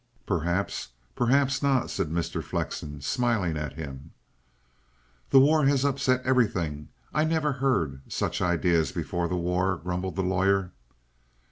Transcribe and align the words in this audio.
"Perhaps 0.25 0.93
perhaps 1.15 1.61
not," 1.61 1.91
said 1.91 2.09
Mr. 2.09 2.43
Flexen, 2.43 3.01
smiling 3.01 3.55
at 3.55 3.73
him. 3.73 4.13
"The 5.29 5.39
war 5.39 5.67
has 5.67 5.85
upset 5.85 6.25
everything. 6.25 6.89
I 7.13 7.23
never 7.23 7.51
heard 7.51 8.01
such 8.11 8.41
ideas 8.41 8.91
before 8.91 9.27
the 9.27 9.37
war," 9.37 9.77
grumbled 9.77 10.15
the 10.15 10.23
lawyer. 10.23 10.71